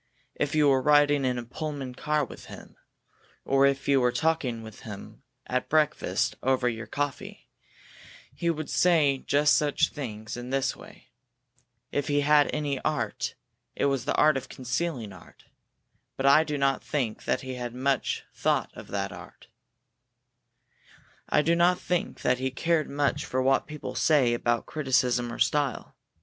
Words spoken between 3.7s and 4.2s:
you were